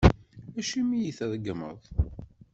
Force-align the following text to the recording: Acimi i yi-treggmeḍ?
Acimi 0.59 0.95
i 0.99 1.03
yi-treggmeḍ? 1.03 1.81